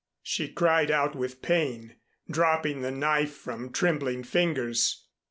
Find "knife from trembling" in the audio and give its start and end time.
2.89-4.23